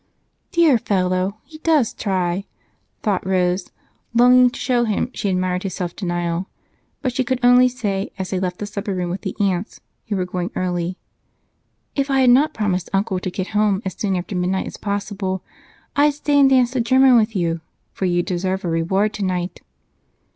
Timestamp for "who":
10.07-10.15